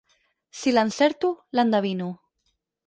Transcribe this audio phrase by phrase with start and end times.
[0.61, 2.13] Si l'encerto, l'endevino.